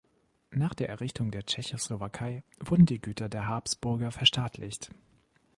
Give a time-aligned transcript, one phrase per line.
[0.49, 4.89] Nach der Errichtung der Tschechoslowakei wurden die Güter der Habsburger verstaatlicht.